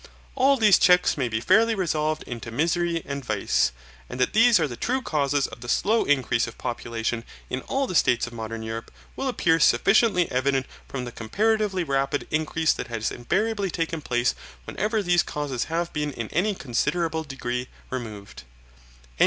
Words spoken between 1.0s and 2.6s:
may be fairly resolved into